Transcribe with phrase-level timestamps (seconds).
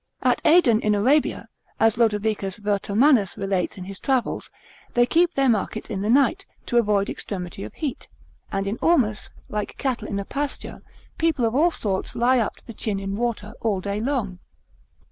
[0.23, 1.47] At Aden in Arabia,
[1.79, 4.49] as Lodovicus Vertomannus relates in his travels,
[4.95, 8.07] they keep their markets in the night, to avoid extremity of heat;
[8.51, 10.81] and in Ormus, like cattle in a pasture,
[11.19, 14.39] people of all sorts lie up to the chin in water all day long.